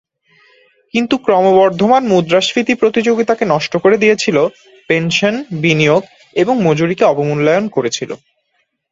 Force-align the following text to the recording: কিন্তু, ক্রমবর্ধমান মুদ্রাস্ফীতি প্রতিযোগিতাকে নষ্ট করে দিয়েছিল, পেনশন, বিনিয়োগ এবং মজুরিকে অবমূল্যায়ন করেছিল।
কিন্তু, 0.93 1.15
ক্রমবর্ধমান 1.17 2.03
মুদ্রাস্ফীতি 2.07 2.73
প্রতিযোগিতাকে 2.75 3.43
নষ্ট 3.45 3.73
করে 3.77 3.97
দিয়েছিল, 3.97 4.37
পেনশন, 4.89 5.35
বিনিয়োগ 5.61 6.03
এবং 6.35 6.55
মজুরিকে 6.63 7.03
অবমূল্যায়ন 7.05 7.65
করেছিল। 7.67 8.11